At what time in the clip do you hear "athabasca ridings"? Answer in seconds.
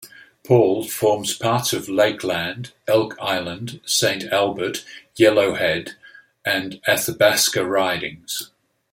6.89-8.49